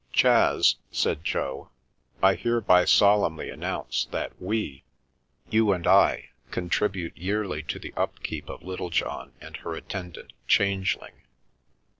[0.13, 1.69] "Chas," said Jo,"
[2.23, 4.83] I hereby solemnly announce that we—
[5.51, 11.21] you and I— contribute yearly to the upkeep of Little john and her attendant, Changeling.